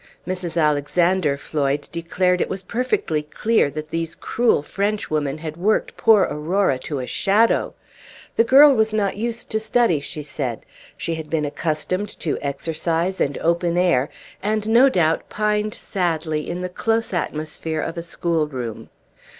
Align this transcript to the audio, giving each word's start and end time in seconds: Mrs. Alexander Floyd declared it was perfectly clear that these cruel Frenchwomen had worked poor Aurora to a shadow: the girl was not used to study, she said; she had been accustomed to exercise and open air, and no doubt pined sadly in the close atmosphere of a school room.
Mrs. 0.27 0.59
Alexander 0.59 1.37
Floyd 1.37 1.87
declared 1.91 2.41
it 2.41 2.49
was 2.49 2.63
perfectly 2.63 3.21
clear 3.21 3.69
that 3.69 3.91
these 3.91 4.15
cruel 4.15 4.63
Frenchwomen 4.63 5.37
had 5.37 5.55
worked 5.57 5.95
poor 5.95 6.23
Aurora 6.23 6.79
to 6.79 6.97
a 6.97 7.05
shadow: 7.05 7.75
the 8.35 8.43
girl 8.43 8.73
was 8.73 8.93
not 8.95 9.15
used 9.17 9.51
to 9.51 9.59
study, 9.59 9.99
she 9.99 10.23
said; 10.23 10.65
she 10.97 11.13
had 11.13 11.29
been 11.29 11.45
accustomed 11.45 12.09
to 12.19 12.39
exercise 12.41 13.21
and 13.21 13.37
open 13.41 13.77
air, 13.77 14.09
and 14.41 14.67
no 14.67 14.89
doubt 14.89 15.29
pined 15.29 15.75
sadly 15.75 16.49
in 16.49 16.61
the 16.61 16.67
close 16.67 17.13
atmosphere 17.13 17.81
of 17.81 17.95
a 17.95 18.01
school 18.01 18.47
room. 18.47 18.89